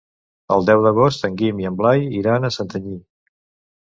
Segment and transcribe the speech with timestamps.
[0.53, 2.95] El deu d'agost en Guim i en Blai iran a Santanyí.